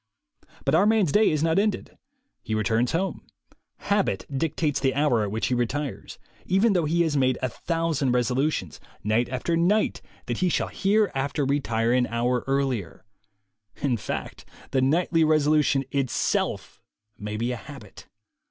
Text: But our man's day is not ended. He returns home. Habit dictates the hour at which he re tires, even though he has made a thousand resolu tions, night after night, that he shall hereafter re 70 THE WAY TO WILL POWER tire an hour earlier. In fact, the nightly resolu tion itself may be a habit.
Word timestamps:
But 0.65 0.73
our 0.73 0.87
man's 0.87 1.11
day 1.11 1.29
is 1.29 1.43
not 1.43 1.59
ended. 1.59 1.95
He 2.41 2.55
returns 2.55 2.91
home. 2.93 3.27
Habit 3.81 4.25
dictates 4.35 4.79
the 4.79 4.95
hour 4.95 5.21
at 5.21 5.29
which 5.29 5.45
he 5.45 5.53
re 5.53 5.67
tires, 5.67 6.17
even 6.47 6.73
though 6.73 6.85
he 6.85 7.03
has 7.03 7.15
made 7.15 7.37
a 7.43 7.49
thousand 7.49 8.11
resolu 8.11 8.51
tions, 8.51 8.79
night 9.03 9.29
after 9.29 9.55
night, 9.55 10.01
that 10.25 10.39
he 10.39 10.49
shall 10.49 10.69
hereafter 10.69 11.45
re 11.45 11.57
70 11.57 11.61
THE 11.61 11.61
WAY 11.61 11.61
TO 11.61 11.61
WILL 11.61 11.61
POWER 11.61 11.77
tire 11.77 11.93
an 11.93 12.07
hour 12.07 12.43
earlier. 12.47 13.05
In 13.83 13.95
fact, 13.95 14.45
the 14.71 14.81
nightly 14.81 15.21
resolu 15.23 15.63
tion 15.63 15.83
itself 15.91 16.81
may 17.19 17.37
be 17.37 17.51
a 17.51 17.55
habit. 17.57 18.07